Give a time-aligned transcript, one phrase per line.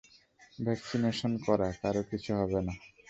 [0.59, 2.73] Vaccination করা, কারো কিছু হবে না।